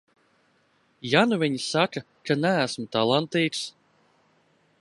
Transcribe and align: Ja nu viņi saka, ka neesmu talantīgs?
Ja 1.11 1.21
nu 1.33 1.37
viņi 1.43 1.61
saka, 1.67 2.03
ka 2.31 2.39
neesmu 2.47 2.89
talantīgs? 2.97 3.63